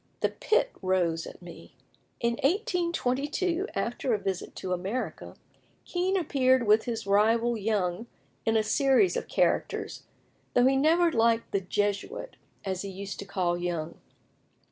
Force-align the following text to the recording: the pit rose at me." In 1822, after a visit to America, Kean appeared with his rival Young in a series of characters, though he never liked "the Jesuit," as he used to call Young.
the 0.21 0.29
pit 0.29 0.71
rose 0.81 1.27
at 1.27 1.43
me." 1.43 1.75
In 2.19 2.31
1822, 2.41 3.67
after 3.75 4.15
a 4.15 4.17
visit 4.17 4.55
to 4.55 4.73
America, 4.73 5.35
Kean 5.85 6.17
appeared 6.17 6.65
with 6.65 6.85
his 6.85 7.05
rival 7.05 7.55
Young 7.55 8.07
in 8.43 8.57
a 8.57 8.63
series 8.63 9.15
of 9.15 9.27
characters, 9.27 10.01
though 10.55 10.65
he 10.65 10.75
never 10.75 11.11
liked 11.11 11.51
"the 11.51 11.61
Jesuit," 11.61 12.35
as 12.65 12.81
he 12.81 12.89
used 12.89 13.19
to 13.19 13.25
call 13.25 13.59
Young. 13.59 13.99